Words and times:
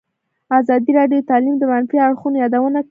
ازادي 0.59 0.91
راډیو 0.99 1.19
د 1.21 1.27
تعلیم 1.29 1.55
د 1.59 1.63
منفي 1.71 1.97
اړخونو 2.05 2.35
یادونه 2.43 2.69
کړې. 2.79 2.79